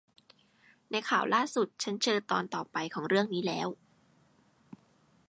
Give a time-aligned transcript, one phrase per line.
[0.91, 3.67] ในข่าวล่าสุด ฉันเจอตอนต่อไปของเรื่องนี้แล้ว